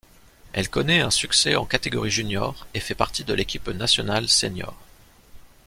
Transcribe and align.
Elle 0.53 0.67
connait 0.67 1.01
un 1.01 1.11
succès 1.11 1.55
en 1.55 1.63
catégorie 1.67 2.09
junior 2.09 2.65
et 2.73 2.79
fait 2.79 2.95
partie 2.95 3.23
de 3.23 3.35
l'équipe 3.35 3.67
nationale 3.67 4.27
seniors. 4.29 4.75